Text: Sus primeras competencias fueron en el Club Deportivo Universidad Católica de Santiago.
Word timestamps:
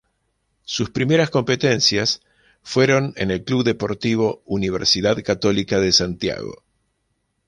Sus 0.63 0.89
primeras 0.89 1.29
competencias 1.29 2.21
fueron 2.63 3.13
en 3.17 3.29
el 3.29 3.43
Club 3.43 3.63
Deportivo 3.63 4.41
Universidad 4.47 5.21
Católica 5.21 5.79
de 5.79 5.91
Santiago. 5.91 6.63